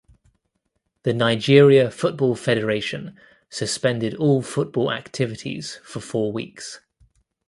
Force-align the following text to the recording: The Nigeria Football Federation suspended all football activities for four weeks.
The 1.03 1.13
Nigeria 1.13 1.91
Football 1.91 2.33
Federation 2.33 3.15
suspended 3.51 4.15
all 4.15 4.41
football 4.41 4.91
activities 4.91 5.79
for 5.83 5.99
four 5.99 6.31
weeks. 6.31 6.79